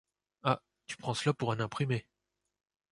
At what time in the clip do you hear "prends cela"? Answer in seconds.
0.97-1.31